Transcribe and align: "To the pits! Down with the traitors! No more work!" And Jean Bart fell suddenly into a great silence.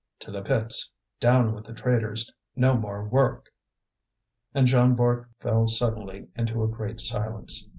"To 0.21 0.31
the 0.31 0.41
pits! 0.41 0.89
Down 1.19 1.53
with 1.53 1.65
the 1.65 1.75
traitors! 1.75 2.33
No 2.55 2.75
more 2.75 3.03
work!" 3.07 3.53
And 4.51 4.65
Jean 4.65 4.95
Bart 4.95 5.27
fell 5.39 5.67
suddenly 5.67 6.27
into 6.35 6.63
a 6.63 6.67
great 6.67 6.99
silence. 6.99 7.67